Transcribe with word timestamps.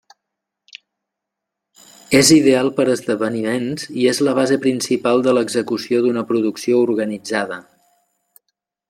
És 2.19 2.31
ideal 2.37 2.71
per 2.79 2.85
a 2.87 2.95
esdeveniments 2.95 3.85
i 4.05 4.09
és 4.13 4.23
la 4.29 4.35
base 4.41 4.57
principal 4.67 5.23
de 5.29 5.37
l’execució 5.39 6.03
d’una 6.07 6.25
producció 6.33 6.83
organitzada. 6.91 7.65